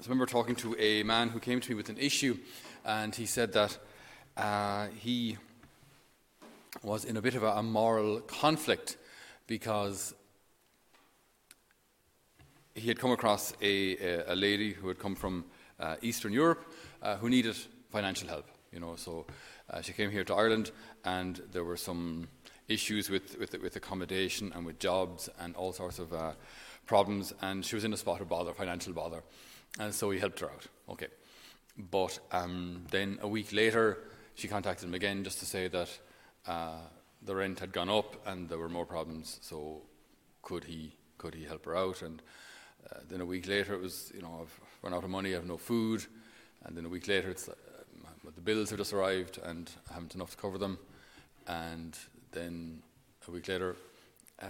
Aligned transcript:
I 0.00 0.02
remember 0.02 0.26
talking 0.26 0.56
to 0.56 0.76
a 0.78 1.02
man 1.04 1.28
who 1.28 1.38
came 1.38 1.60
to 1.60 1.70
me 1.70 1.76
with 1.76 1.88
an 1.88 1.96
issue, 1.96 2.36
and 2.84 3.14
he 3.14 3.26
said 3.26 3.52
that 3.52 3.78
uh, 4.36 4.88
he 4.98 5.38
was 6.82 7.04
in 7.04 7.16
a 7.16 7.22
bit 7.22 7.36
of 7.36 7.42
a, 7.42 7.52
a 7.52 7.62
moral 7.62 8.20
conflict 8.20 8.96
because 9.46 10.12
he 12.74 12.88
had 12.88 12.98
come 12.98 13.12
across 13.12 13.54
a, 13.62 14.24
a, 14.26 14.34
lady 14.34 14.72
who 14.72 14.88
had 14.88 14.98
come 14.98 15.14
from 15.14 15.44
uh, 15.78 15.96
Eastern 16.02 16.32
Europe 16.32 16.70
uh, 17.00 17.16
who 17.16 17.30
needed 17.30 17.56
financial 17.90 18.28
help. 18.28 18.46
You 18.72 18.80
know, 18.80 18.96
so 18.96 19.24
uh, 19.70 19.80
she 19.80 19.92
came 19.92 20.10
here 20.10 20.24
to 20.24 20.34
Ireland, 20.34 20.72
and 21.04 21.40
there 21.52 21.64
were 21.64 21.76
some 21.76 22.26
issues 22.68 23.08
with, 23.08 23.38
with, 23.38 23.54
with 23.62 23.76
accommodation 23.76 24.52
and 24.54 24.66
with 24.66 24.80
jobs 24.80 25.30
and 25.38 25.54
all 25.54 25.72
sorts 25.72 26.00
of 26.00 26.12
uh, 26.12 26.32
problems, 26.84 27.32
and 27.40 27.64
she 27.64 27.76
was 27.76 27.84
in 27.84 27.92
a 27.92 27.96
spot 27.96 28.20
of 28.20 28.28
bother, 28.28 28.52
financial 28.52 28.92
bother, 28.92 29.22
and 29.78 29.94
so 29.94 30.10
he 30.10 30.18
helped 30.18 30.40
her 30.40 30.50
out. 30.50 30.66
Okay, 30.88 31.08
but 31.76 32.18
um, 32.32 32.84
then 32.90 33.18
a 33.22 33.28
week 33.28 33.52
later, 33.52 33.98
she 34.34 34.48
contacted 34.48 34.88
him 34.88 34.94
again 34.94 35.24
just 35.24 35.38
to 35.38 35.46
say 35.46 35.68
that 35.68 35.90
uh, 36.46 36.80
the 37.22 37.34
rent 37.34 37.58
had 37.60 37.72
gone 37.72 37.88
up 37.88 38.16
and 38.26 38.48
there 38.48 38.58
were 38.58 38.68
more 38.68 38.86
problems. 38.86 39.38
So 39.42 39.82
could 40.42 40.64
he 40.64 40.92
could 41.18 41.34
he 41.34 41.44
help 41.44 41.64
her 41.64 41.76
out? 41.76 42.02
And 42.02 42.22
uh, 42.90 43.00
then 43.08 43.20
a 43.20 43.26
week 43.26 43.48
later, 43.48 43.74
it 43.74 43.80
was 43.80 44.12
you 44.14 44.22
know 44.22 44.40
I've 44.42 44.60
run 44.82 44.94
out 44.94 45.04
of 45.04 45.10
money, 45.10 45.30
I 45.30 45.34
have 45.34 45.46
no 45.46 45.56
food, 45.56 46.04
and 46.64 46.76
then 46.76 46.84
a 46.84 46.88
week 46.88 47.08
later, 47.08 47.30
it's 47.30 47.48
uh, 47.48 47.54
the 48.34 48.40
bills 48.40 48.70
have 48.70 48.78
just 48.78 48.92
arrived 48.92 49.38
and 49.44 49.70
I 49.90 49.94
haven't 49.94 50.14
enough 50.14 50.30
to 50.30 50.36
cover 50.36 50.58
them, 50.58 50.78
and 51.46 51.96
then 52.32 52.82
a 53.28 53.30
week 53.30 53.48
later, 53.48 53.76
uh, 54.42 54.46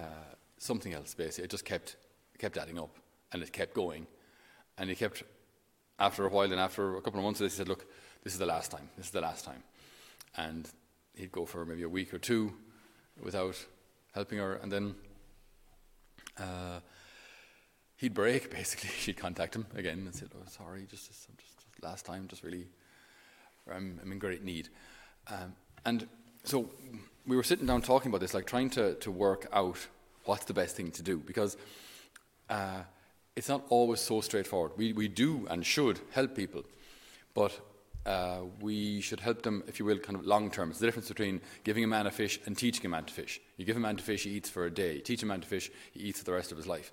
something 0.58 0.92
else 0.92 1.14
basically. 1.14 1.44
It 1.44 1.50
just 1.50 1.64
kept 1.64 1.96
kept 2.38 2.56
adding 2.56 2.78
up 2.78 2.96
and 3.32 3.42
it 3.42 3.52
kept 3.52 3.74
going, 3.74 4.06
and 4.78 4.88
he 4.88 4.96
kept 4.96 5.22
after 5.98 6.26
a 6.26 6.28
while 6.28 6.50
and 6.50 6.60
after 6.60 6.96
a 6.96 7.00
couple 7.00 7.20
of 7.20 7.24
months 7.24 7.40
of 7.40 7.46
this, 7.46 7.54
he 7.54 7.58
said, 7.58 7.68
"Look, 7.68 7.86
this 8.22 8.32
is 8.32 8.38
the 8.38 8.46
last 8.46 8.70
time. 8.70 8.88
This 8.96 9.06
is 9.06 9.12
the 9.12 9.20
last 9.20 9.44
time," 9.44 9.62
and 10.36 10.68
he'd 11.14 11.32
go 11.32 11.46
for 11.46 11.64
maybe 11.64 11.82
a 11.82 11.88
week 11.88 12.12
or 12.12 12.18
two 12.18 12.52
without 13.22 13.56
helping 14.12 14.38
her, 14.38 14.54
and 14.54 14.70
then 14.72 14.94
uh, 16.38 16.80
he'd 17.96 18.14
break. 18.14 18.50
Basically, 18.58 18.90
she'd 18.90 19.16
contact 19.16 19.54
him 19.54 19.66
again 19.74 19.98
and 19.98 20.14
say, 20.14 20.26
"Oh, 20.34 20.48
sorry, 20.48 20.86
just, 20.90 21.06
just, 21.08 21.28
just 21.38 21.82
last 21.82 22.04
time, 22.04 22.26
just 22.28 22.42
really, 22.42 22.66
I'm, 23.72 24.00
I'm 24.02 24.12
in 24.12 24.18
great 24.18 24.42
need." 24.42 24.68
Um, 25.28 25.54
and 25.86 26.06
so 26.44 26.70
we 27.26 27.36
were 27.36 27.42
sitting 27.42 27.66
down 27.66 27.82
talking 27.82 28.10
about 28.10 28.20
this, 28.20 28.34
like 28.34 28.46
trying 28.46 28.70
to, 28.70 28.94
to 28.96 29.10
work 29.10 29.46
out 29.52 29.78
what's 30.24 30.44
the 30.44 30.54
best 30.54 30.76
thing 30.76 30.90
to 30.92 31.02
do, 31.02 31.18
because 31.18 31.56
uh, 32.50 32.82
it's 33.36 33.48
not 33.48 33.64
always 33.68 34.00
so 34.00 34.20
straightforward. 34.20 34.72
We, 34.76 34.92
we 34.92 35.08
do 35.08 35.46
and 35.50 35.64
should 35.64 36.00
help 36.12 36.34
people, 36.34 36.64
but 37.34 37.58
uh, 38.06 38.40
we 38.60 39.00
should 39.00 39.20
help 39.20 39.42
them, 39.42 39.64
if 39.66 39.78
you 39.78 39.84
will, 39.84 39.98
kind 39.98 40.18
of 40.18 40.26
long 40.26 40.50
term. 40.50 40.70
It's 40.70 40.78
the 40.78 40.86
difference 40.86 41.08
between 41.08 41.40
giving 41.64 41.84
a 41.84 41.86
man 41.86 42.06
a 42.06 42.10
fish 42.10 42.38
and 42.46 42.56
teaching 42.56 42.86
a 42.86 42.88
man 42.88 43.04
to 43.04 43.12
fish. 43.12 43.40
You 43.56 43.64
give 43.64 43.76
a 43.76 43.80
man 43.80 43.96
to 43.96 44.02
fish, 44.02 44.24
he 44.24 44.30
eats 44.30 44.50
for 44.50 44.66
a 44.66 44.70
day. 44.70 44.96
You 44.96 45.00
teach 45.00 45.22
a 45.22 45.26
man 45.26 45.40
to 45.40 45.48
fish, 45.48 45.70
he 45.92 46.00
eats 46.00 46.20
for 46.20 46.24
the 46.26 46.32
rest 46.32 46.52
of 46.52 46.58
his 46.58 46.66
life. 46.66 46.92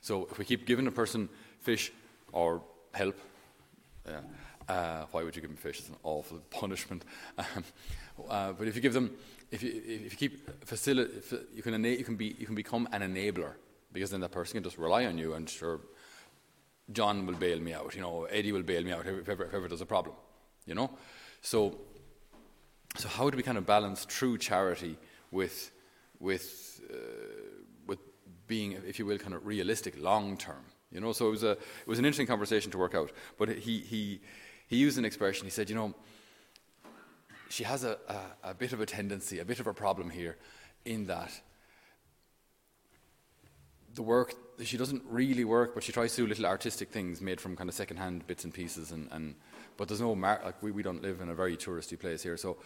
So 0.00 0.28
if 0.30 0.38
we 0.38 0.44
keep 0.44 0.66
giving 0.66 0.86
a 0.86 0.92
person 0.92 1.28
fish 1.60 1.92
or 2.32 2.62
help, 2.92 3.18
yeah, 4.06 4.20
uh, 4.68 5.06
why 5.10 5.22
would 5.22 5.34
you 5.34 5.42
give 5.42 5.50
them 5.50 5.58
fish? 5.58 5.80
It's 5.80 5.88
an 5.88 5.96
awful 6.02 6.38
punishment. 6.50 7.04
Um, 7.36 7.64
uh, 8.28 8.52
but 8.52 8.68
if 8.68 8.76
you 8.76 8.80
give 8.80 8.94
them, 8.94 9.10
if 9.50 9.62
you, 9.62 9.82
if 9.84 10.12
you 10.12 10.16
keep 10.16 10.64
facility, 10.64 11.12
you 11.54 11.62
you, 11.64 12.04
can 12.04 12.16
be, 12.16 12.36
you 12.38 12.46
can 12.46 12.54
become 12.54 12.88
an 12.92 13.02
enabler 13.02 13.54
because 13.94 14.10
then 14.10 14.20
that 14.20 14.32
person 14.32 14.54
can 14.54 14.62
just 14.62 14.76
rely 14.76 15.06
on 15.06 15.16
you 15.16 15.32
and 15.32 15.48
sure, 15.48 15.80
John 16.92 17.24
will 17.24 17.36
bail 17.36 17.58
me 17.58 17.72
out, 17.72 17.94
you 17.94 18.02
know, 18.02 18.24
Eddie 18.24 18.52
will 18.52 18.62
bail 18.62 18.84
me 18.84 18.92
out 18.92 19.06
if 19.06 19.26
ever, 19.26 19.44
if 19.44 19.54
ever 19.54 19.68
there's 19.68 19.80
a 19.80 19.86
problem 19.86 20.14
you 20.66 20.74
know? 20.74 20.90
So, 21.42 21.76
so 22.96 23.08
how 23.08 23.30
do 23.30 23.36
we 23.36 23.42
kind 23.42 23.58
of 23.58 23.66
balance 23.66 24.06
true 24.06 24.38
charity 24.38 24.96
with, 25.30 25.70
with, 26.20 26.80
uh, 26.90 26.96
with 27.86 27.98
being, 28.46 28.72
if 28.86 28.98
you 28.98 29.06
will, 29.06 29.18
kind 29.18 29.34
of 29.34 29.46
realistic 29.46 30.00
long 30.00 30.36
term? 30.36 30.64
You 30.90 31.00
know, 31.00 31.12
so 31.12 31.28
it 31.28 31.30
was, 31.30 31.42
a, 31.42 31.52
it 31.52 31.86
was 31.86 31.98
an 31.98 32.04
interesting 32.04 32.26
conversation 32.26 32.70
to 32.70 32.78
work 32.78 32.94
out. 32.94 33.10
But 33.36 33.50
he, 33.50 33.80
he, 33.80 34.20
he 34.68 34.76
used 34.76 34.96
an 34.96 35.04
expression. 35.04 35.44
He 35.44 35.50
said, 35.50 35.68
you 35.68 35.74
know, 35.74 35.94
she 37.48 37.64
has 37.64 37.84
a, 37.84 37.98
a, 38.08 38.50
a 38.50 38.54
bit 38.54 38.72
of 38.72 38.80
a 38.80 38.86
tendency, 38.86 39.40
a 39.40 39.44
bit 39.44 39.60
of 39.60 39.66
a 39.66 39.74
problem 39.74 40.10
here, 40.10 40.36
in 40.84 41.06
that 41.06 41.32
the 43.94 44.02
work 44.02 44.34
she 44.62 44.76
doesn't 44.76 45.02
really 45.08 45.44
work, 45.44 45.74
but 45.74 45.82
she 45.82 45.92
tries 45.92 46.14
to 46.14 46.22
do 46.22 46.28
little 46.28 46.46
artistic 46.46 46.90
things 46.90 47.20
made 47.20 47.40
from 47.40 47.56
kind 47.56 47.68
of 47.68 47.74
second-hand 47.74 48.26
bits 48.26 48.44
and 48.44 48.54
pieces 48.54 48.92
and, 48.92 49.08
and 49.10 49.34
but 49.76 49.88
there's 49.88 50.00
no 50.00 50.14
mar- 50.14 50.40
like 50.44 50.62
we, 50.62 50.70
we 50.70 50.82
don't 50.82 51.02
live 51.02 51.20
in 51.20 51.28
a 51.28 51.34
very 51.34 51.56
touristy 51.56 51.98
place 51.98 52.22
here, 52.22 52.36
so 52.36 52.56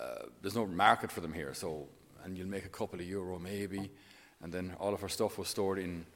uh, 0.00 0.26
there's 0.42 0.56
no 0.56 0.66
market 0.66 1.12
for 1.12 1.20
them 1.20 1.32
here. 1.32 1.54
So 1.54 1.88
and 2.24 2.36
you'll 2.36 2.48
make 2.48 2.64
a 2.64 2.68
couple 2.68 2.98
of 3.00 3.06
euro 3.06 3.38
maybe, 3.38 3.90
and 4.42 4.52
then 4.52 4.74
all 4.80 4.92
of 4.92 5.00
her 5.00 5.08
stuff 5.08 5.38
was 5.38 5.48
stored 5.48 5.78
in 5.78 6.06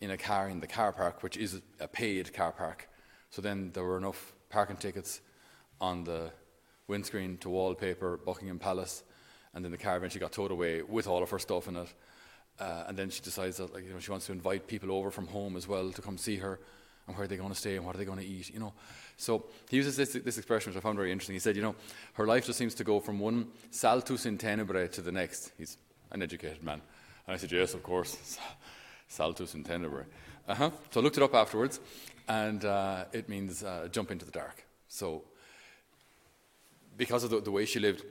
in 0.00 0.10
a 0.10 0.16
car 0.16 0.48
in 0.48 0.60
the 0.60 0.66
car 0.66 0.92
park, 0.92 1.22
which 1.22 1.36
is 1.36 1.60
a 1.80 1.88
paid 1.88 2.32
car 2.32 2.52
park. 2.52 2.88
So 3.30 3.42
then 3.42 3.70
there 3.72 3.84
were 3.84 3.98
enough 3.98 4.34
parking 4.50 4.76
tickets 4.76 5.20
on 5.80 6.04
the 6.04 6.30
windscreen 6.88 7.38
to 7.38 7.48
wallpaper 7.48 8.16
Buckingham 8.16 8.58
Palace, 8.58 9.02
and 9.54 9.64
then 9.64 9.72
the 9.72 9.78
car 9.78 9.96
eventually 9.96 10.20
got 10.20 10.32
towed 10.32 10.50
away 10.50 10.82
with 10.82 11.06
all 11.06 11.22
of 11.22 11.30
her 11.30 11.38
stuff 11.38 11.68
in 11.68 11.76
it. 11.76 11.92
Uh, 12.58 12.84
and 12.88 12.96
then 12.96 13.10
she 13.10 13.20
decides 13.20 13.58
that 13.58 13.72
like, 13.74 13.84
you 13.84 13.92
know, 13.92 13.98
she 13.98 14.10
wants 14.10 14.26
to 14.26 14.32
invite 14.32 14.66
people 14.66 14.90
over 14.90 15.10
from 15.10 15.26
home 15.26 15.56
as 15.56 15.68
well 15.68 15.90
to 15.92 16.02
come 16.02 16.16
see 16.16 16.36
her 16.36 16.58
and 17.06 17.16
where 17.16 17.24
are 17.24 17.28
they 17.28 17.36
going 17.36 17.50
to 17.50 17.56
stay 17.56 17.76
and 17.76 17.84
what 17.84 17.94
are 17.94 17.98
they 17.98 18.04
going 18.04 18.18
to 18.18 18.24
eat, 18.24 18.52
you 18.52 18.58
know. 18.58 18.72
So 19.16 19.46
he 19.70 19.76
uses 19.76 19.96
this, 19.96 20.12
this 20.12 20.38
expression, 20.38 20.72
which 20.72 20.78
I 20.78 20.80
found 20.80 20.96
very 20.96 21.12
interesting. 21.12 21.34
He 21.34 21.40
said, 21.40 21.56
you 21.56 21.62
know, 21.62 21.76
her 22.14 22.26
life 22.26 22.46
just 22.46 22.58
seems 22.58 22.74
to 22.76 22.84
go 22.84 23.00
from 23.00 23.18
one 23.18 23.48
saltus 23.70 24.26
in 24.26 24.38
tenebrae 24.38 24.88
to 24.88 25.02
the 25.02 25.12
next. 25.12 25.52
He's 25.56 25.76
an 26.10 26.22
educated 26.22 26.62
man. 26.62 26.80
And 27.26 27.34
I 27.34 27.36
said, 27.36 27.52
yes, 27.52 27.74
of 27.74 27.82
course, 27.82 28.38
saltus 29.08 29.54
in 29.54 29.64
tenebrae. 29.64 30.04
Uh-huh. 30.48 30.70
So 30.90 31.00
I 31.00 31.02
looked 31.02 31.16
it 31.16 31.22
up 31.22 31.34
afterwards, 31.34 31.80
and 32.28 32.64
uh, 32.64 33.04
it 33.12 33.28
means 33.28 33.62
uh, 33.62 33.88
jump 33.90 34.10
into 34.10 34.24
the 34.24 34.32
dark. 34.32 34.64
So 34.88 35.22
because 36.96 37.24
of 37.24 37.30
the, 37.30 37.40
the 37.40 37.50
way 37.50 37.66
she 37.66 37.80
lived, 37.80 38.04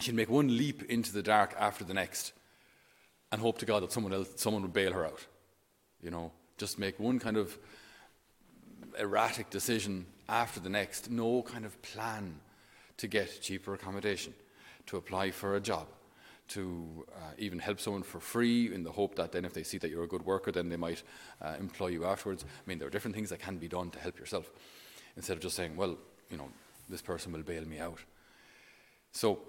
she'd 0.00 0.14
make 0.14 0.30
one 0.30 0.56
leap 0.56 0.82
into 0.84 1.12
the 1.12 1.22
dark 1.22 1.54
after 1.58 1.84
the 1.84 1.94
next 1.94 2.32
and 3.32 3.40
hope 3.40 3.58
to 3.58 3.66
God 3.66 3.82
that 3.82 3.92
someone 3.92 4.12
else, 4.12 4.28
someone 4.36 4.62
would 4.62 4.72
bail 4.72 4.92
her 4.92 5.04
out. 5.04 5.24
You 6.02 6.10
know, 6.10 6.32
just 6.58 6.78
make 6.78 6.98
one 7.00 7.18
kind 7.18 7.36
of 7.36 7.58
erratic 8.98 9.50
decision 9.50 10.06
after 10.28 10.60
the 10.60 10.68
next, 10.68 11.10
no 11.10 11.42
kind 11.42 11.64
of 11.64 11.80
plan 11.82 12.40
to 12.96 13.06
get 13.06 13.40
cheaper 13.42 13.74
accommodation, 13.74 14.32
to 14.86 14.96
apply 14.96 15.30
for 15.30 15.56
a 15.56 15.60
job, 15.60 15.86
to 16.48 17.04
uh, 17.14 17.32
even 17.38 17.58
help 17.58 17.80
someone 17.80 18.02
for 18.02 18.20
free 18.20 18.72
in 18.72 18.82
the 18.82 18.92
hope 18.92 19.16
that 19.16 19.32
then 19.32 19.44
if 19.44 19.52
they 19.52 19.62
see 19.62 19.78
that 19.78 19.90
you're 19.90 20.04
a 20.04 20.08
good 20.08 20.24
worker, 20.24 20.50
then 20.50 20.68
they 20.68 20.76
might 20.76 21.02
uh, 21.42 21.54
employ 21.58 21.88
you 21.88 22.04
afterwards. 22.04 22.44
I 22.44 22.68
mean, 22.68 22.78
there 22.78 22.88
are 22.88 22.90
different 22.90 23.14
things 23.14 23.30
that 23.30 23.40
can 23.40 23.58
be 23.58 23.68
done 23.68 23.90
to 23.90 23.98
help 23.98 24.18
yourself 24.18 24.50
instead 25.16 25.36
of 25.36 25.42
just 25.42 25.56
saying, 25.56 25.76
well, 25.76 25.96
you 26.30 26.36
know, 26.36 26.48
this 26.88 27.02
person 27.02 27.32
will 27.32 27.42
bail 27.42 27.64
me 27.64 27.78
out. 27.78 27.98
So, 29.12 29.40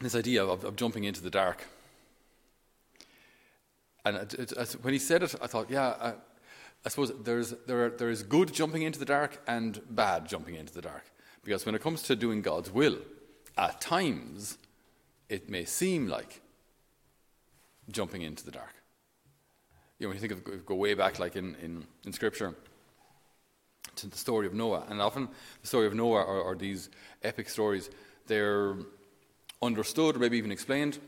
this 0.00 0.14
idea 0.14 0.44
of, 0.44 0.64
of 0.64 0.76
jumping 0.76 1.04
into 1.04 1.22
the 1.22 1.30
dark. 1.30 1.64
And 4.04 4.16
it, 4.16 4.34
it, 4.34 4.52
it, 4.52 4.76
when 4.82 4.92
he 4.92 4.98
said 4.98 5.22
it, 5.22 5.34
I 5.40 5.46
thought, 5.46 5.70
yeah, 5.70 5.86
uh, 5.86 6.12
I 6.84 6.88
suppose 6.88 7.12
there's, 7.22 7.54
there, 7.66 7.86
are, 7.86 7.90
there 7.90 8.10
is 8.10 8.22
good 8.22 8.52
jumping 8.52 8.82
into 8.82 8.98
the 8.98 9.06
dark 9.06 9.40
and 9.46 9.80
bad 9.90 10.28
jumping 10.28 10.56
into 10.56 10.74
the 10.74 10.82
dark. 10.82 11.04
Because 11.42 11.64
when 11.64 11.74
it 11.74 11.82
comes 11.82 12.02
to 12.02 12.16
doing 12.16 12.42
God's 12.42 12.70
will, 12.70 12.98
at 13.56 13.80
times 13.80 14.58
it 15.28 15.48
may 15.48 15.64
seem 15.64 16.08
like 16.08 16.42
jumping 17.90 18.22
into 18.22 18.44
the 18.44 18.50
dark. 18.50 18.74
You 19.98 20.06
know, 20.06 20.08
when 20.08 20.16
you 20.16 20.28
think 20.28 20.32
of 20.32 20.66
go 20.66 20.74
way 20.74 20.94
back, 20.94 21.18
like 21.18 21.36
in, 21.36 21.54
in, 21.62 21.84
in 22.04 22.12
Scripture, 22.12 22.54
to 23.96 24.06
the 24.08 24.18
story 24.18 24.46
of 24.46 24.52
Noah, 24.52 24.84
and 24.88 25.00
often 25.00 25.28
the 25.62 25.66
story 25.66 25.86
of 25.86 25.94
Noah 25.94 26.22
or, 26.22 26.40
or 26.40 26.54
these 26.56 26.90
epic 27.22 27.48
stories, 27.48 27.90
they're 28.26 28.76
understood 29.62 30.16
or 30.16 30.18
maybe 30.18 30.36
even 30.36 30.52
explained 30.52 30.98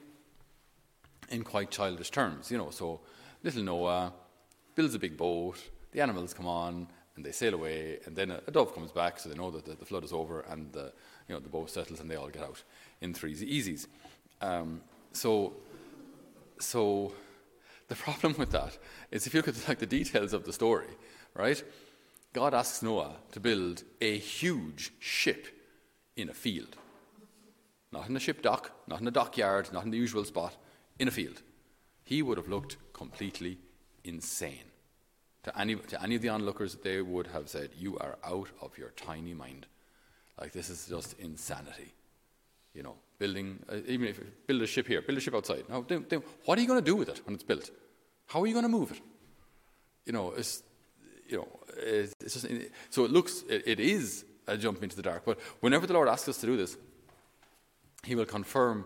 in 1.31 1.45
quite 1.45 1.71
childish 1.71 2.11
terms. 2.11 2.51
You 2.51 2.59
know, 2.59 2.71
so 2.71 3.01
little 3.43 3.63
Noah 3.63 4.13
builds 4.75 4.95
a 4.95 4.99
big 4.99 5.17
boat, 5.17 5.57
the 5.93 6.01
animals 6.01 6.35
come 6.35 6.47
on, 6.47 6.89
and 7.17 7.25
they 7.25 7.33
sail 7.33 7.55
away, 7.55 7.99
and 8.05 8.15
then 8.15 8.31
a, 8.31 8.41
a 8.47 8.51
dove 8.51 8.75
comes 8.75 8.93
back, 8.93 9.19
so 9.19 9.29
they 9.29 9.35
know 9.35 9.51
that 9.51 9.65
the, 9.65 9.75
the, 9.75 9.87
flood 9.87 10.05
is 10.05 10.13
over, 10.13 10.41
and 10.41 10.73
the, 10.73 10.93
you 11.29 11.35
know, 11.35 11.41
the 11.41 11.49
boat 11.49 11.71
settles, 11.71 12.01
and 12.01 12.11
they 12.11 12.17
all 12.17 12.29
get 12.29 12.43
out 12.43 12.63
in 13.01 13.15
three 13.15 13.35
easies. 13.35 13.87
Um, 14.43 14.83
so, 15.13 15.55
so 16.59 17.13
the 17.89 17.95
problem 18.07 18.35
with 18.39 18.51
that 18.51 18.77
is 19.11 19.27
if 19.27 19.35
you 19.35 19.39
look 19.39 19.49
at 19.49 19.69
like 19.69 19.79
the 19.79 19.87
details 19.87 20.33
of 20.33 20.45
the 20.45 20.53
story, 20.53 20.89
right? 21.35 21.63
God 22.33 22.53
asks 22.53 22.83
Noah 22.83 23.17
to 23.33 23.41
build 23.41 23.83
a 24.03 24.19
huge 24.19 24.93
ship 24.99 25.47
in 26.17 26.29
a 26.29 26.35
field. 26.35 26.77
Not 27.93 28.11
in 28.11 28.17
a 28.17 28.21
ship 28.21 28.43
dock, 28.43 28.73
not 28.87 29.01
in 29.01 29.09
a 29.09 29.11
dockyard, 29.11 29.73
not 29.73 29.85
in 29.85 29.91
the 29.91 29.97
usual 29.97 30.25
spot, 30.25 30.55
in 30.99 31.09
a 31.09 31.11
field. 31.11 31.43
He 32.05 32.23
would 32.23 32.39
have 32.39 32.49
looked 32.49 32.77
completely 32.93 33.59
insane 34.05 34.71
To 35.47 35.57
any, 35.61 35.77
to 35.77 36.03
any 36.03 36.17
of 36.17 36.23
the 36.23 36.29
onlookers, 36.29 36.75
they 36.83 37.01
would 37.01 37.29
have 37.29 37.49
said, 37.49 37.71
You 37.79 37.97
are 37.99 38.17
out 38.25 38.49
of 38.61 38.77
your 38.77 38.91
tiny 38.97 39.33
mind. 39.33 39.67
Like, 40.41 40.53
this 40.53 40.71
is 40.71 40.87
just 40.89 41.15
insanity. 41.21 41.95
You 42.75 42.83
know, 42.83 42.97
building, 43.19 43.61
uh, 43.71 43.77
even 43.87 44.09
if 44.09 44.21
build 44.47 44.63
a 44.63 44.67
ship 44.67 44.89
here, 44.89 45.03
build 45.03 45.19
a 45.19 45.21
ship 45.21 45.35
outside. 45.37 45.65
Now, 45.69 45.85
then, 45.87 46.05
then 46.09 46.23
what 46.45 46.59
are 46.59 46.61
you 46.61 46.67
going 46.67 46.81
to 46.81 46.85
do 46.85 46.97
with 46.97 47.09
it 47.09 47.21
when 47.25 47.35
it's 47.35 47.45
built? 47.45 47.71
How 48.27 48.43
are 48.43 48.47
you 48.49 48.55
going 48.55 48.65
to 48.65 48.69
move 48.69 48.91
it? 48.91 49.01
You 50.05 50.13
know, 50.13 50.33
it's, 50.33 50.65
you 51.29 51.39
know, 51.39 51.49
it's, 51.77 52.13
it's 52.21 52.35
just, 52.35 52.47
so 52.91 53.05
it 53.05 53.13
looks, 53.13 53.45
it, 53.49 53.63
it 53.67 53.81
is 53.81 54.25
a 54.49 54.57
jump 54.57 54.83
into 54.83 54.97
the 54.97 55.03
dark. 55.03 55.25
But 55.25 55.39
whenever 55.61 55.87
the 55.87 55.95
Lord 55.95 56.09
asks 56.09 56.29
us 56.29 56.39
to 56.39 56.47
do 56.47 56.57
this, 56.57 56.77
He 58.03 58.17
will 58.17 58.27
confirm 58.27 58.85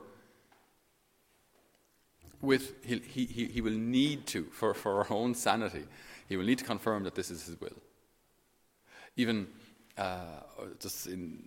with, 2.41 2.85
he, 2.85 2.99
he, 3.27 3.47
he 3.47 3.61
will 3.61 3.73
need 3.73 4.27
to, 4.29 4.45
for, 4.53 4.75
for 4.75 4.99
our 4.99 5.13
own 5.13 5.35
sanity, 5.35 5.85
he 6.29 6.37
will 6.37 6.45
need 6.45 6.59
to 6.59 6.65
confirm 6.65 7.05
that 7.05 7.15
this 7.15 7.31
is 7.31 7.47
his 7.47 7.61
will. 7.61 7.77
Even 9.17 9.47
uh, 9.99 10.41
just 10.79 11.07
in 11.07 11.43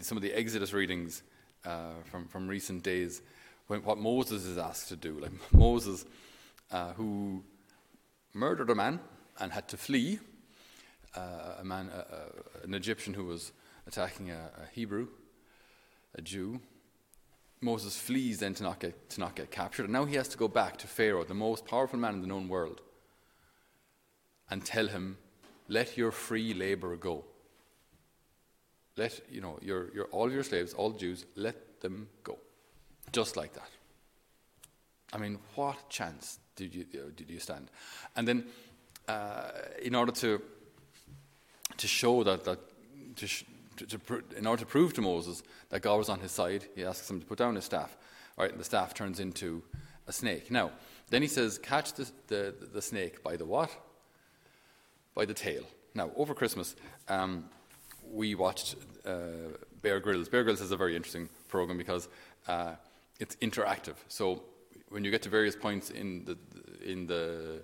some 0.00 0.18
of 0.18 0.22
the 0.22 0.32
Exodus 0.32 0.72
readings 0.72 1.22
uh, 1.64 1.92
from, 2.10 2.26
from 2.28 2.48
recent 2.48 2.82
days, 2.82 3.22
when, 3.68 3.82
what 3.82 3.98
Moses 3.98 4.44
is 4.44 4.58
asked 4.58 4.88
to 4.88 4.96
do, 4.96 5.18
like 5.18 5.32
Moses, 5.52 6.04
uh, 6.70 6.92
who 6.94 7.42
murdered 8.34 8.70
a 8.70 8.74
man 8.74 9.00
and 9.40 9.52
had 9.52 9.68
to 9.68 9.76
flee, 9.76 10.18
uh, 11.14 11.54
a 11.60 11.64
man, 11.64 11.90
an 12.62 12.74
Egyptian 12.74 13.14
who 13.14 13.24
was 13.24 13.52
attacking 13.86 14.30
a, 14.30 14.50
a 14.62 14.74
Hebrew, 14.74 15.08
a 16.14 16.20
Jew, 16.20 16.60
Moses 17.60 17.96
flees 17.96 18.38
then 18.38 18.54
to 18.54 18.62
not, 18.62 18.78
get, 18.78 19.10
to 19.10 19.20
not 19.20 19.34
get 19.34 19.50
captured. 19.50 19.84
And 19.84 19.92
now 19.92 20.04
he 20.04 20.16
has 20.16 20.28
to 20.28 20.38
go 20.38 20.48
back 20.48 20.76
to 20.78 20.86
Pharaoh, 20.86 21.24
the 21.24 21.34
most 21.34 21.66
powerful 21.66 21.98
man 21.98 22.14
in 22.14 22.20
the 22.20 22.26
known 22.26 22.48
world, 22.48 22.80
and 24.50 24.64
tell 24.64 24.88
him, 24.88 25.18
let 25.68 25.96
your 25.96 26.12
free 26.12 26.54
labor 26.54 26.96
go. 26.96 27.24
Let, 28.96 29.20
you 29.30 29.40
know, 29.40 29.58
your, 29.60 29.92
your, 29.92 30.04
all 30.06 30.30
your 30.30 30.42
slaves, 30.42 30.72
all 30.74 30.92
Jews, 30.92 31.26
let 31.34 31.80
them 31.80 32.08
go. 32.22 32.38
Just 33.12 33.36
like 33.36 33.52
that. 33.54 33.68
I 35.12 35.18
mean, 35.18 35.38
what 35.54 35.88
chance 35.88 36.38
did 36.56 36.74
you, 36.74 36.84
did 36.84 37.30
you 37.30 37.38
stand? 37.40 37.70
And 38.14 38.26
then, 38.26 38.44
uh, 39.08 39.50
in 39.82 39.94
order 39.94 40.12
to, 40.12 40.40
to 41.76 41.86
show 41.86 42.22
that, 42.24 42.44
that 42.44 42.58
to, 43.16 43.26
sh- 43.26 43.44
to, 43.76 43.86
to, 43.86 44.22
in 44.36 44.46
order 44.46 44.60
to 44.60 44.66
prove 44.66 44.92
to 44.94 45.02
Moses 45.02 45.42
that 45.70 45.80
God 45.80 45.96
was 45.96 46.08
on 46.08 46.20
his 46.20 46.32
side, 46.32 46.66
he 46.74 46.84
asks 46.84 47.10
him 47.10 47.20
to 47.20 47.26
put 47.26 47.38
down 47.38 47.54
his 47.54 47.64
staff. 47.64 47.96
All 48.36 48.44
right, 48.44 48.50
and 48.50 48.60
the 48.60 48.64
staff 48.64 48.94
turns 48.94 49.20
into 49.20 49.62
a 50.06 50.12
snake. 50.12 50.50
Now, 50.50 50.70
then 51.10 51.22
he 51.22 51.28
says, 51.28 51.58
catch 51.58 51.92
the, 51.94 52.10
the, 52.26 52.54
the 52.72 52.82
snake 52.82 53.22
by 53.22 53.36
the 53.36 53.44
what? 53.44 53.70
By 55.14 55.24
the 55.24 55.34
tail. 55.34 55.62
Now, 55.94 56.10
over 56.16 56.34
Christmas, 56.34 56.76
um, 57.08 57.48
we 58.12 58.34
watched 58.34 58.76
uh, 59.06 59.56
Bear 59.82 60.00
Grylls. 60.00 60.28
Bear 60.28 60.44
Grylls 60.44 60.60
is 60.60 60.72
a 60.72 60.76
very 60.76 60.94
interesting 60.94 61.28
program 61.48 61.78
because 61.78 62.08
uh, 62.48 62.72
it's 63.18 63.36
interactive. 63.36 63.94
So 64.08 64.42
when 64.88 65.04
you 65.04 65.10
get 65.10 65.22
to 65.22 65.28
various 65.28 65.56
points 65.56 65.90
in 65.90 66.24
the 66.24 66.36
in 66.84 67.06
the 67.06 67.62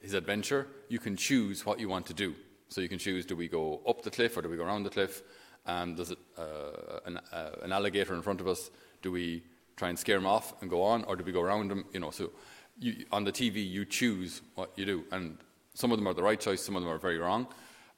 his 0.00 0.14
adventure, 0.14 0.68
you 0.88 0.98
can 0.98 1.16
choose 1.16 1.66
what 1.66 1.80
you 1.80 1.88
want 1.88 2.06
to 2.06 2.14
do. 2.14 2.34
So 2.68 2.80
you 2.80 2.88
can 2.88 2.98
choose 2.98 3.26
do 3.26 3.36
we 3.36 3.48
go 3.48 3.80
up 3.86 4.02
the 4.02 4.10
cliff 4.10 4.36
or 4.36 4.42
do 4.42 4.48
we 4.48 4.56
go 4.56 4.64
around 4.64 4.82
the 4.82 4.90
cliff? 4.90 5.22
Um, 5.66 5.96
there's 5.96 6.12
a, 6.12 6.16
uh, 6.40 7.00
an, 7.06 7.20
uh, 7.32 7.50
an, 7.62 7.72
alligator 7.72 8.14
in 8.14 8.22
front 8.22 8.40
of 8.40 8.46
us. 8.46 8.70
Do 9.02 9.10
we 9.10 9.42
try 9.76 9.88
and 9.88 9.98
scare 9.98 10.16
him 10.16 10.26
off 10.26 10.54
and 10.60 10.70
go 10.70 10.82
on, 10.82 11.04
or 11.04 11.16
do 11.16 11.24
we 11.24 11.32
go 11.32 11.40
around 11.40 11.72
him? 11.72 11.84
You 11.92 12.00
know, 12.00 12.10
so 12.10 12.30
you, 12.78 13.04
on 13.10 13.24
the 13.24 13.32
TV 13.32 13.68
you 13.68 13.84
choose 13.84 14.42
what 14.54 14.70
you 14.76 14.84
do, 14.84 15.04
and 15.10 15.36
some 15.74 15.90
of 15.90 15.98
them 15.98 16.06
are 16.06 16.14
the 16.14 16.22
right 16.22 16.40
choice, 16.40 16.62
some 16.62 16.76
of 16.76 16.82
them 16.82 16.90
are 16.90 16.98
very 16.98 17.18
wrong. 17.18 17.48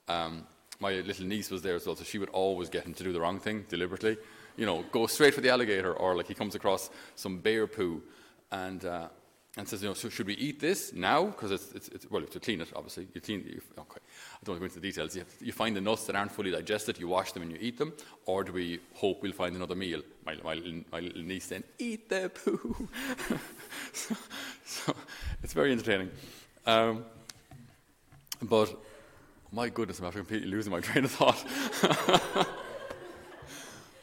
Um, 0.09 0.47
my 0.81 0.93
little 0.93 1.27
niece 1.27 1.51
was 1.51 1.61
there 1.61 1.75
as 1.75 1.87
well, 1.87 1.97
so 1.97 2.05
she 2.05 2.19
would 2.19 2.31
always 2.31 2.71
get 2.71 2.85
him 2.85 2.95
to 2.95 3.05
do 3.05 3.13
the 3.13 3.21
wrong 3.21 3.39
thing 3.39 3.67
deliberately. 3.69 4.17
You 4.57 4.65
know, 4.65 4.85
go 4.91 5.07
straight 5.07 5.35
for 5.35 5.41
the 5.41 5.51
alligator, 5.51 5.93
or 5.93 6.17
like 6.17 6.27
he 6.27 6.35
comes 6.35 6.55
across 6.55 6.91
some 7.17 7.39
bear 7.39 7.67
poo, 7.67 8.03
and 8.51 8.85
uh, 8.85 9.09
and 9.59 9.69
says, 9.69 9.83
you 9.83 9.89
know, 9.89 9.95
so 9.95 10.09
should 10.09 10.29
we 10.29 10.35
eat 10.35 10.61
this 10.61 10.93
now? 10.93 11.25
Because 11.27 11.51
it's, 11.51 11.73
it's, 11.73 11.89
it's, 11.89 12.09
well, 12.09 12.23
to 12.23 12.39
clean 12.39 12.61
it, 12.61 12.69
obviously. 12.77 13.09
You 13.13 13.21
clean, 13.21 13.41
you, 13.41 13.61
okay, 13.77 13.99
I 13.99 14.45
don't 14.45 14.53
want 14.53 14.57
to 14.57 14.61
go 14.61 14.65
into 14.67 14.75
the 14.77 14.81
details. 14.81 15.17
You, 15.17 15.25
you, 15.41 15.51
find 15.51 15.75
the 15.75 15.81
nuts 15.81 16.07
that 16.07 16.15
aren't 16.15 16.31
fully 16.31 16.53
digested, 16.53 17.01
you 17.01 17.09
wash 17.09 17.33
them 17.33 17.43
and 17.43 17.51
you 17.51 17.59
eat 17.61 17.77
them, 17.77 17.93
or 18.25 18.45
do 18.45 18.53
we 18.53 18.79
hope 18.95 19.21
we'll 19.21 19.33
find 19.33 19.57
another 19.57 19.75
meal? 19.75 20.03
My, 20.25 20.37
my, 20.45 20.63
my 20.93 21.01
little 21.01 21.23
niece 21.23 21.49
then, 21.49 21.65
eat 21.77 22.09
the 22.09 22.31
poo. 22.33 22.89
so, 23.93 24.15
so, 24.65 24.95
it's 25.43 25.55
very 25.55 25.73
entertaining. 25.73 26.11
Um, 26.65 27.05
but, 28.41 28.81
my 29.51 29.69
goodness, 29.71 29.99
I'm 29.99 30.05
after 30.05 30.21
completely 30.21 30.51
losing 30.51 30.71
my 30.71 30.81
train 30.83 31.05
of 31.05 31.11
thought. 31.11 31.35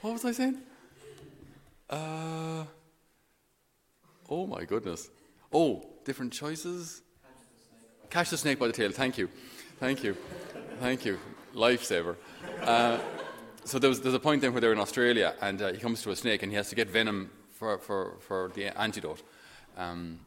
what 0.02 0.12
was 0.12 0.26
I 0.26 0.34
saying? 0.34 0.58
Uh, 1.90 2.66
oh 4.30 4.48
my 4.48 4.66
goodness. 4.66 5.10
Oh, 5.52 5.86
different 6.04 6.34
choices? 6.34 7.02
Catch 8.10 8.30
the 8.30 8.38
snake 8.38 8.60
by 8.60 8.68
the 8.68 8.74
tail. 8.74 8.92
Thank 8.92 9.18
you. 9.18 9.30
Thank 9.80 10.04
you. 10.04 10.16
Thank 10.80 11.06
you. 11.06 11.20
Lifesaver. 11.54 12.16
Uh, 12.62 13.00
so 13.64 13.80
there 13.80 13.90
was, 13.90 14.02
there's 14.02 14.14
a 14.14 14.20
point 14.20 14.42
then 14.42 14.54
where 14.54 14.62
they're 14.62 14.74
in 14.74 14.80
Australia 14.80 15.34
and 15.42 15.62
uh, 15.62 15.74
he 15.74 15.80
comes 15.80 16.02
to 16.04 16.12
a 16.12 16.16
snake 16.16 16.44
and 16.44 16.52
he 16.52 16.56
has 16.56 16.70
to 16.70 16.76
get 16.76 16.90
venom 16.90 17.30
for, 17.52 17.78
for, 17.78 18.18
for 18.20 18.52
the 18.54 18.68
antidote. 18.80 19.24
Um, 19.78 20.20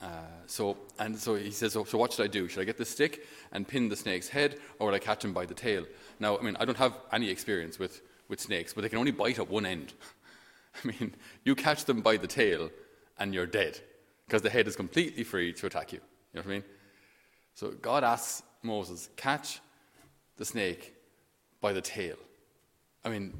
uh, 0.00 0.06
so 0.46 0.76
and 0.98 1.16
so 1.16 1.36
he 1.36 1.52
says, 1.52 1.72
so, 1.74 1.84
so, 1.84 1.96
what 1.96 2.12
should 2.12 2.24
I 2.24 2.26
do? 2.26 2.48
Should 2.48 2.60
I 2.60 2.64
get 2.64 2.76
the 2.76 2.84
stick 2.84 3.24
and 3.52 3.66
pin 3.66 3.88
the 3.88 3.94
snake's 3.94 4.26
head, 4.26 4.58
or 4.80 4.86
would 4.86 4.94
I 4.94 4.98
catch 4.98 5.24
him 5.24 5.32
by 5.32 5.46
the 5.46 5.54
tail? 5.54 5.86
Now, 6.18 6.36
I 6.36 6.42
mean, 6.42 6.56
I 6.58 6.64
don't 6.64 6.76
have 6.76 6.98
any 7.12 7.30
experience 7.30 7.78
with, 7.78 8.02
with 8.28 8.40
snakes, 8.40 8.72
but 8.72 8.82
they 8.82 8.88
can 8.88 8.98
only 8.98 9.12
bite 9.12 9.38
at 9.38 9.48
one 9.48 9.64
end. 9.64 9.92
I 10.84 10.88
mean, 10.88 11.14
you 11.44 11.54
catch 11.54 11.84
them 11.84 12.00
by 12.00 12.16
the 12.16 12.26
tail, 12.26 12.68
and 13.16 13.32
you're 13.32 13.46
dead 13.46 13.80
because 14.26 14.42
the 14.42 14.50
head 14.50 14.66
is 14.66 14.76
completely 14.76 15.24
free 15.24 15.52
to 15.54 15.66
attack 15.66 15.92
you. 15.92 16.00
You 16.32 16.40
know 16.40 16.46
what 16.46 16.50
I 16.50 16.54
mean? 16.54 16.64
So 17.54 17.70
God 17.70 18.04
asks 18.04 18.42
Moses, 18.62 19.08
catch 19.16 19.60
the 20.36 20.44
snake 20.44 20.94
by 21.60 21.72
the 21.72 21.80
tail. 21.80 22.16
I 23.04 23.08
mean, 23.08 23.34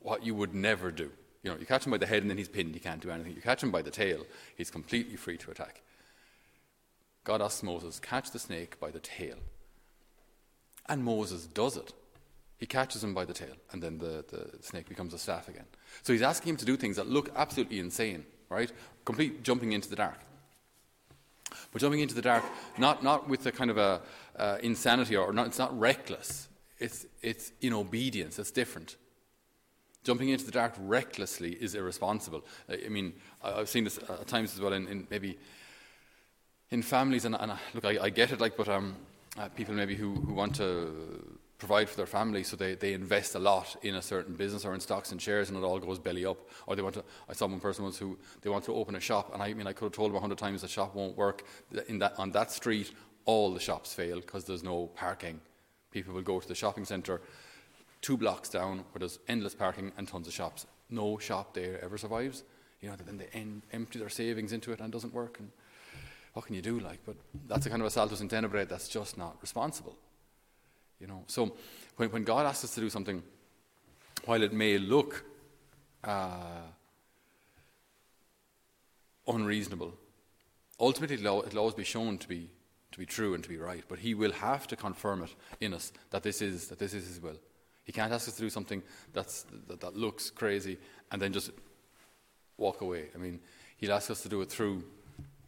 what 0.00 0.24
you 0.24 0.34
would 0.34 0.54
never 0.54 0.90
do. 0.90 1.10
You 1.42 1.50
know, 1.50 1.58
you 1.58 1.66
catch 1.66 1.86
him 1.86 1.90
by 1.90 1.98
the 1.98 2.06
head 2.06 2.22
and 2.22 2.30
then 2.30 2.38
he's 2.38 2.48
pinned, 2.48 2.74
he 2.74 2.80
can't 2.80 3.00
do 3.00 3.10
anything. 3.10 3.34
You 3.34 3.42
catch 3.42 3.62
him 3.62 3.70
by 3.70 3.82
the 3.82 3.90
tail, 3.90 4.24
he's 4.56 4.70
completely 4.70 5.16
free 5.16 5.36
to 5.38 5.50
attack. 5.50 5.82
God 7.24 7.40
asks 7.40 7.62
Moses, 7.62 7.98
catch 7.98 8.30
the 8.30 8.38
snake 8.38 8.78
by 8.80 8.90
the 8.90 9.00
tail. 9.00 9.36
And 10.86 11.02
Moses 11.02 11.46
does 11.46 11.76
it. 11.76 11.92
He 12.58 12.66
catches 12.66 13.02
him 13.02 13.14
by 13.14 13.24
the 13.24 13.32
tail, 13.32 13.54
and 13.72 13.82
then 13.82 13.98
the, 13.98 14.24
the 14.28 14.62
snake 14.62 14.88
becomes 14.88 15.12
a 15.12 15.18
staff 15.18 15.48
again. 15.48 15.64
So 16.02 16.12
he's 16.12 16.22
asking 16.22 16.50
him 16.50 16.56
to 16.58 16.64
do 16.64 16.76
things 16.76 16.96
that 16.96 17.08
look 17.08 17.30
absolutely 17.34 17.78
insane, 17.78 18.24
right? 18.48 18.70
Complete 19.04 19.42
jumping 19.42 19.72
into 19.72 19.88
the 19.88 19.96
dark. 19.96 20.18
But 21.72 21.80
jumping 21.80 22.00
into 22.00 22.14
the 22.14 22.22
dark, 22.22 22.44
not, 22.78 23.02
not 23.02 23.28
with 23.28 23.46
a 23.46 23.52
kind 23.52 23.70
of 23.70 23.78
a 23.78 24.00
uh, 24.36 24.58
insanity 24.62 25.16
or 25.16 25.32
not, 25.32 25.46
it's 25.46 25.58
not 25.58 25.78
reckless. 25.78 26.48
It's, 26.78 27.06
it's 27.22 27.52
in 27.60 27.72
obedience. 27.72 28.38
It's 28.38 28.50
different. 28.50 28.96
Jumping 30.02 30.28
into 30.28 30.44
the 30.44 30.52
dark 30.52 30.74
recklessly 30.78 31.52
is 31.52 31.74
irresponsible. 31.74 32.44
I 32.68 32.88
mean, 32.88 33.14
I've 33.42 33.68
seen 33.68 33.84
this 33.84 33.98
at 33.98 34.26
times 34.26 34.52
as 34.54 34.60
well 34.60 34.72
in, 34.72 34.86
in 34.88 35.06
maybe 35.10 35.38
in 36.70 36.82
families, 36.82 37.24
and, 37.24 37.36
and 37.36 37.52
look, 37.72 37.84
I, 37.84 38.04
I, 38.04 38.10
get 38.10 38.32
it, 38.32 38.40
like, 38.40 38.56
but 38.56 38.68
um, 38.68 38.96
uh, 39.38 39.48
people 39.48 39.74
maybe 39.74 39.94
who, 39.94 40.14
who 40.14 40.34
want 40.34 40.56
to 40.56 41.38
provide 41.58 41.88
for 41.88 41.96
their 41.96 42.06
family, 42.06 42.42
so 42.42 42.56
they, 42.56 42.74
they 42.74 42.92
invest 42.92 43.34
a 43.34 43.38
lot 43.38 43.76
in 43.82 43.94
a 43.94 44.02
certain 44.02 44.34
business 44.34 44.64
or 44.64 44.74
in 44.74 44.80
stocks 44.80 45.12
and 45.12 45.22
shares, 45.22 45.48
and 45.48 45.58
it 45.58 45.64
all 45.64 45.78
goes 45.78 45.98
belly 45.98 46.26
up. 46.26 46.38
Or 46.66 46.76
they 46.76 46.82
want 46.82 46.96
to. 46.96 47.04
I 47.28 47.32
saw 47.32 47.46
one 47.46 47.60
person 47.60 47.84
once 47.84 47.98
who 47.98 48.18
they 48.42 48.50
want 48.50 48.64
to 48.64 48.74
open 48.74 48.94
a 48.96 49.00
shop, 49.00 49.32
and 49.32 49.42
I 49.42 49.54
mean 49.54 49.66
I 49.66 49.72
could 49.72 49.86
have 49.86 49.92
told 49.92 50.10
them 50.10 50.16
a 50.16 50.20
hundred 50.20 50.38
times 50.38 50.62
the 50.62 50.68
shop 50.68 50.94
won't 50.94 51.16
work. 51.16 51.44
In 51.88 51.98
that 52.00 52.18
on 52.18 52.32
that 52.32 52.50
street, 52.50 52.92
all 53.24 53.52
the 53.52 53.60
shops 53.60 53.94
fail 53.94 54.16
because 54.16 54.44
there's 54.44 54.62
no 54.62 54.88
parking. 54.94 55.40
People 55.90 56.14
will 56.14 56.22
go 56.22 56.40
to 56.40 56.48
the 56.48 56.54
shopping 56.54 56.84
centre, 56.84 57.20
two 58.02 58.16
blocks 58.16 58.48
down, 58.48 58.78
where 58.92 58.98
there's 58.98 59.18
endless 59.28 59.54
parking 59.54 59.92
and 59.96 60.08
tons 60.08 60.26
of 60.26 60.32
shops. 60.32 60.66
No 60.90 61.18
shop 61.18 61.54
there 61.54 61.82
ever 61.82 61.96
survives. 61.96 62.42
You 62.80 62.90
know, 62.90 62.96
then 62.96 63.16
they 63.16 63.28
en- 63.32 63.62
empty 63.72 63.98
their 63.98 64.10
savings 64.10 64.52
into 64.52 64.72
it 64.72 64.80
and 64.80 64.88
it 64.88 64.92
doesn't 64.92 65.14
work. 65.14 65.38
And 65.38 65.50
what 66.34 66.44
can 66.44 66.54
you 66.54 66.60
do? 66.60 66.80
Like, 66.80 66.98
but 67.06 67.16
that's 67.48 67.64
a 67.64 67.70
kind 67.70 67.80
of 67.80 67.86
a 67.86 67.90
saltus 67.90 68.20
in 68.20 68.28
tenebrae 68.28 68.66
that's 68.66 68.88
just 68.88 69.16
not 69.16 69.36
responsible. 69.40 69.96
You 71.04 71.08
know, 71.08 71.24
so 71.26 71.54
when, 71.98 72.10
when 72.12 72.24
God 72.24 72.46
asks 72.46 72.64
us 72.64 72.74
to 72.76 72.80
do 72.80 72.88
something, 72.88 73.22
while 74.24 74.42
it 74.42 74.54
may 74.54 74.78
look 74.78 75.22
uh, 76.02 76.62
unreasonable, 79.28 79.92
ultimately 80.80 81.16
it'll, 81.16 81.42
it'll 81.42 81.58
always 81.58 81.74
be 81.74 81.84
shown 81.84 82.16
to 82.16 82.26
be 82.26 82.48
to 82.92 82.98
be 82.98 83.04
true 83.04 83.34
and 83.34 83.44
to 83.44 83.50
be 83.50 83.58
right. 83.58 83.84
But 83.86 83.98
He 83.98 84.14
will 84.14 84.32
have 84.32 84.66
to 84.68 84.76
confirm 84.76 85.24
it 85.24 85.34
in 85.60 85.74
us 85.74 85.92
that 86.08 86.22
this 86.22 86.40
is 86.40 86.68
that 86.68 86.78
this 86.78 86.94
is 86.94 87.06
His 87.06 87.20
will. 87.20 87.36
He 87.84 87.92
can't 87.92 88.10
ask 88.10 88.26
us 88.26 88.36
to 88.36 88.40
do 88.40 88.48
something 88.48 88.82
that's 89.12 89.44
that, 89.68 89.82
that 89.82 89.94
looks 89.94 90.30
crazy 90.30 90.78
and 91.12 91.20
then 91.20 91.34
just 91.34 91.50
walk 92.56 92.80
away. 92.80 93.08
I 93.14 93.18
mean, 93.18 93.40
He'll 93.76 93.92
ask 93.92 94.10
us 94.10 94.22
to 94.22 94.30
do 94.30 94.40
it 94.40 94.48
through 94.48 94.84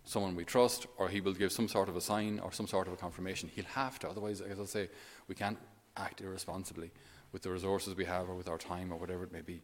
someone 0.06 0.36
we 0.36 0.44
trust, 0.44 0.86
or 0.96 1.08
he 1.08 1.20
will 1.20 1.34
give 1.34 1.52
some 1.52 1.68
sort 1.68 1.88
of 1.88 1.96
a 1.96 2.00
sign 2.00 2.38
or 2.38 2.52
some 2.52 2.66
sort 2.66 2.86
of 2.86 2.94
a 2.94 2.96
confirmation. 2.96 3.50
He'll 3.54 3.64
have 3.66 3.98
to, 3.98 4.08
otherwise, 4.08 4.40
as 4.40 4.58
I 4.58 4.64
say, 4.64 4.88
we 5.28 5.34
can't 5.34 5.58
act 5.96 6.20
irresponsibly 6.20 6.92
with 7.32 7.42
the 7.42 7.50
resources 7.50 7.96
we 7.96 8.04
have 8.04 8.28
or 8.28 8.34
with 8.34 8.48
our 8.48 8.56
time 8.56 8.92
or 8.92 8.96
whatever 8.96 9.24
it 9.24 9.32
may 9.32 9.40
be. 9.40 9.60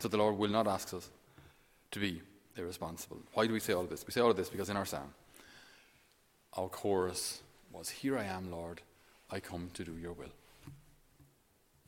So 0.00 0.08
the 0.08 0.16
Lord 0.16 0.36
will 0.36 0.50
not 0.50 0.66
ask 0.66 0.92
us 0.92 1.08
to 1.92 2.00
be 2.00 2.20
irresponsible. 2.56 3.18
Why 3.34 3.46
do 3.46 3.52
we 3.52 3.60
say 3.60 3.72
all 3.72 3.84
of 3.84 3.88
this? 3.88 4.04
We 4.04 4.12
say 4.12 4.20
all 4.20 4.30
of 4.30 4.36
this 4.36 4.48
because 4.48 4.68
in 4.68 4.76
our 4.76 4.84
psalm, 4.84 5.14
our 6.56 6.68
chorus 6.68 7.40
was, 7.72 7.88
Here 7.88 8.18
I 8.18 8.24
am, 8.24 8.50
Lord, 8.50 8.82
I 9.30 9.38
come 9.38 9.70
to 9.74 9.84
do 9.84 9.96
your 9.96 10.12
will. 10.12 10.32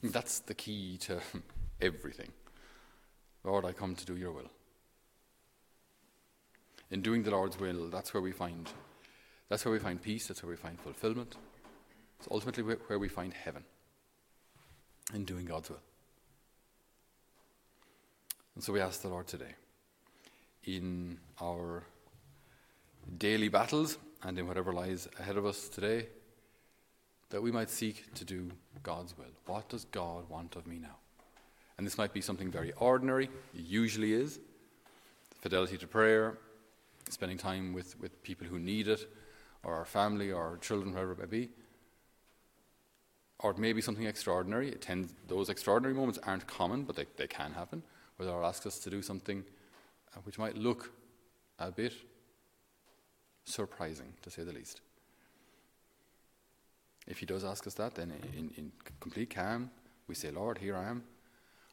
That's 0.02 0.38
the 0.38 0.54
key 0.54 0.96
to 0.98 1.20
everything. 1.80 2.30
Lord, 3.42 3.64
I 3.64 3.72
come 3.72 3.96
to 3.96 4.06
do 4.06 4.16
your 4.16 4.32
will. 4.32 4.50
In 6.90 7.02
doing 7.02 7.22
the 7.22 7.30
Lord's 7.30 7.58
will, 7.58 7.88
that's 7.88 8.14
where 8.14 8.22
we 8.22 8.32
find 8.32 8.70
that's 9.48 9.64
where 9.64 9.72
we 9.72 9.78
find 9.78 10.02
peace, 10.02 10.26
that's 10.26 10.42
where 10.42 10.50
we 10.50 10.56
find 10.56 10.78
fulfillment. 10.80 11.36
It's 12.18 12.28
ultimately 12.30 12.62
where 12.64 12.98
we 12.98 13.08
find 13.08 13.32
heaven. 13.32 13.64
In 15.14 15.24
doing 15.24 15.44
God's 15.44 15.70
will. 15.70 15.80
And 18.56 18.64
so 18.64 18.72
we 18.72 18.80
ask 18.80 19.02
the 19.02 19.08
Lord 19.08 19.28
today, 19.28 19.54
in 20.64 21.18
our 21.40 21.84
daily 23.18 23.48
battles 23.48 23.98
and 24.24 24.36
in 24.36 24.48
whatever 24.48 24.72
lies 24.72 25.06
ahead 25.20 25.36
of 25.36 25.46
us 25.46 25.68
today, 25.68 26.08
that 27.30 27.40
we 27.40 27.52
might 27.52 27.70
seek 27.70 28.12
to 28.14 28.24
do 28.24 28.50
God's 28.82 29.16
will. 29.16 29.26
What 29.46 29.68
does 29.68 29.84
God 29.84 30.28
want 30.28 30.56
of 30.56 30.66
me 30.66 30.78
now? 30.78 30.96
And 31.78 31.86
this 31.86 31.98
might 31.98 32.12
be 32.12 32.20
something 32.20 32.50
very 32.50 32.72
ordinary, 32.78 33.26
it 33.54 33.64
usually 33.64 34.12
is 34.12 34.40
fidelity 35.40 35.76
to 35.76 35.86
prayer, 35.86 36.38
spending 37.10 37.38
time 37.38 37.72
with, 37.72 37.98
with 38.00 38.22
people 38.22 38.46
who 38.46 38.58
need 38.58 38.88
it, 38.88 39.08
or 39.62 39.74
our 39.74 39.84
family, 39.84 40.30
or 40.30 40.42
our 40.42 40.56
children, 40.58 40.92
whoever 40.92 41.12
it 41.12 41.18
may 41.18 41.26
be. 41.26 41.48
Or 43.40 43.50
it 43.50 43.58
may 43.58 43.72
be 43.72 43.80
something 43.80 44.06
extraordinary. 44.06 44.68
It 44.68 44.80
tends, 44.80 45.12
those 45.28 45.48
extraordinary 45.48 45.94
moments 45.94 46.18
aren't 46.22 46.46
common, 46.46 46.84
but 46.84 46.96
they, 46.96 47.06
they 47.16 47.26
can 47.26 47.52
happen, 47.52 47.82
where 48.16 48.26
the 48.26 48.32
Lord 48.32 48.44
asks 48.44 48.66
us 48.66 48.78
to 48.80 48.90
do 48.90 49.02
something 49.02 49.44
uh, 50.14 50.20
which 50.24 50.38
might 50.38 50.56
look 50.56 50.92
a 51.58 51.70
bit 51.70 51.92
surprising, 53.44 54.12
to 54.22 54.30
say 54.30 54.42
the 54.42 54.52
least. 54.52 54.80
If 57.06 57.18
He 57.18 57.26
does 57.26 57.44
ask 57.44 57.66
us 57.66 57.74
that, 57.74 57.94
then 57.94 58.12
in, 58.36 58.50
in 58.56 58.72
complete 59.00 59.30
calm, 59.34 59.70
we 60.08 60.14
say, 60.14 60.30
Lord, 60.30 60.58
here 60.58 60.76
I 60.76 60.88
am. 60.88 61.04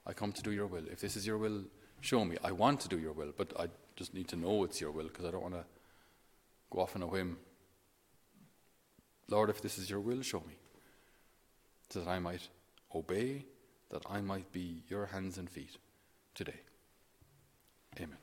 I 0.06 0.14
come 0.14 0.32
to 0.34 0.42
do 0.44 0.52
your 0.52 0.68
will. 0.68 0.84
If 0.92 1.00
this 1.00 1.16
is 1.16 1.26
your 1.26 1.38
will, 1.38 1.64
show 2.04 2.26
me. 2.26 2.38
I 2.44 2.52
want 2.52 2.82
to 2.82 2.90
do 2.90 3.00
your 3.00 3.14
will, 3.14 3.34
but 3.36 3.54
I 3.58 3.68
just 3.96 4.14
need 4.14 4.28
to 4.28 4.36
know 4.36 4.64
it's 4.66 4.82
your 4.82 4.92
will 4.92 5.08
because 5.08 5.26
I 5.26 5.32
don't 5.32 5.42
want 5.42 5.56
to 5.56 5.64
go 6.70 6.82
off 6.82 6.96
on 6.96 7.02
a 7.02 7.08
whim. 7.08 7.38
Lord, 9.30 9.50
if 9.50 9.62
this 9.62 9.78
is 9.78 9.90
your 9.90 10.02
will, 10.02 10.22
show 10.22 10.42
me. 10.42 10.56
So 11.90 12.02
that 12.02 12.10
I 12.10 12.20
might 12.20 12.48
obey, 12.94 13.46
that 13.90 14.04
I 14.10 14.20
might 14.20 14.52
be 14.52 14.84
your 14.90 15.06
hands 15.06 15.38
and 15.38 15.50
feet 15.50 15.78
today. 16.36 16.60
Amen. 17.98 18.18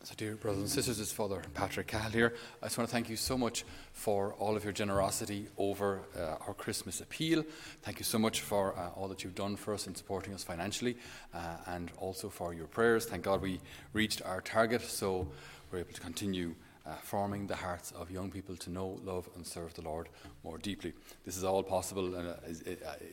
So, 0.00 0.06
dear 0.18 0.34
brothers 0.34 0.62
and 0.62 0.68
sisters, 0.68 0.98
it's 0.98 1.12
Father 1.12 1.40
Patrick 1.54 1.86
Cahill 1.86 2.10
here. 2.10 2.34
I 2.60 2.66
just 2.66 2.76
want 2.76 2.90
to 2.90 2.92
thank 2.92 3.08
you 3.08 3.14
so 3.14 3.38
much 3.38 3.64
for 3.92 4.34
all 4.34 4.56
of 4.56 4.64
your 4.64 4.72
generosity 4.72 5.46
over 5.56 6.00
uh, 6.18 6.44
our 6.44 6.54
Christmas 6.54 7.00
appeal. 7.00 7.44
Thank 7.82 8.00
you 8.00 8.04
so 8.04 8.18
much 8.18 8.40
for 8.40 8.76
uh, 8.76 8.88
all 8.96 9.06
that 9.06 9.22
you've 9.22 9.36
done 9.36 9.54
for 9.54 9.74
us 9.74 9.86
in 9.86 9.94
supporting 9.94 10.34
us 10.34 10.42
financially 10.42 10.96
uh, 11.32 11.58
and 11.68 11.92
also 11.98 12.28
for 12.30 12.52
your 12.52 12.66
prayers. 12.66 13.06
Thank 13.06 13.22
God 13.22 13.40
we 13.40 13.60
reached 13.92 14.20
our 14.22 14.40
target, 14.40 14.82
so 14.82 15.28
we're 15.70 15.78
able 15.78 15.92
to 15.92 16.00
continue 16.00 16.56
uh, 16.88 16.94
forming 17.02 17.46
the 17.46 17.56
hearts 17.56 17.92
of 17.92 18.10
young 18.10 18.30
people 18.30 18.56
to 18.56 18.70
know, 18.70 18.98
love, 19.04 19.28
and 19.36 19.46
serve 19.46 19.74
the 19.74 19.82
Lord 19.82 20.08
more 20.42 20.58
deeply. 20.58 20.94
This 21.24 21.36
is 21.36 21.44
all 21.44 21.62
possible 21.62 22.14
uh, 22.14 22.20
uh, 22.20 22.34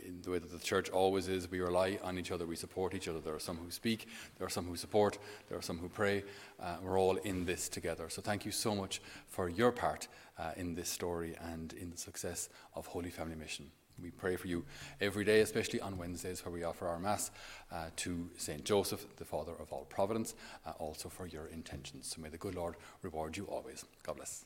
in 0.05 0.21
the 0.21 0.31
way 0.31 0.39
that 0.39 0.51
the 0.51 0.59
church 0.59 0.89
always 0.89 1.27
is. 1.27 1.49
We 1.49 1.59
rely 1.59 1.99
on 2.03 2.17
each 2.17 2.31
other, 2.31 2.45
we 2.45 2.55
support 2.55 2.93
each 2.93 3.07
other. 3.07 3.19
There 3.19 3.35
are 3.35 3.39
some 3.39 3.57
who 3.57 3.71
speak, 3.71 4.07
there 4.37 4.47
are 4.47 4.51
some 4.51 4.65
who 4.65 4.75
support, 4.75 5.17
there 5.49 5.57
are 5.57 5.63
some 5.63 5.77
who 5.77 5.89
pray. 5.89 6.23
Uh, 6.59 6.77
we're 6.81 6.99
all 6.99 7.17
in 7.17 7.45
this 7.45 7.67
together. 7.67 8.09
So 8.09 8.21
thank 8.21 8.45
you 8.45 8.51
so 8.51 8.75
much 8.75 9.01
for 9.27 9.49
your 9.49 9.71
part 9.71 10.07
uh, 10.37 10.51
in 10.55 10.75
this 10.75 10.89
story 10.89 11.35
and 11.53 11.73
in 11.73 11.91
the 11.91 11.97
success 11.97 12.49
of 12.75 12.85
Holy 12.87 13.09
Family 13.09 13.35
Mission. 13.35 13.71
We 14.01 14.11
pray 14.11 14.35
for 14.35 14.47
you 14.47 14.65
every 14.99 15.23
day, 15.23 15.41
especially 15.41 15.81
on 15.81 15.97
Wednesdays, 15.97 16.45
where 16.45 16.53
we 16.53 16.63
offer 16.63 16.87
our 16.87 16.99
Mass 16.99 17.31
uh, 17.71 17.85
to 17.97 18.29
St. 18.37 18.63
Joseph, 18.63 19.05
the 19.17 19.25
Father 19.25 19.53
of 19.59 19.71
all 19.71 19.85
providence, 19.85 20.35
uh, 20.65 20.71
also 20.79 21.09
for 21.09 21.27
your 21.27 21.47
intentions. 21.47 22.13
So 22.15 22.21
may 22.21 22.29
the 22.29 22.37
good 22.37 22.55
Lord 22.55 22.75
reward 23.01 23.37
you 23.37 23.45
always. 23.45 23.85
God 24.03 24.17
bless. 24.17 24.45